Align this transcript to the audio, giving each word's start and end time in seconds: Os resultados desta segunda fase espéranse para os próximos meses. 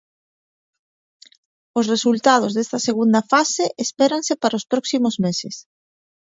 Os 1.79 1.85
resultados 1.93 2.51
desta 2.53 2.79
segunda 2.87 3.21
fase 3.31 3.65
espéranse 3.85 4.33
para 4.41 4.57
os 4.59 4.67
próximos 4.71 5.15
meses. 5.25 5.55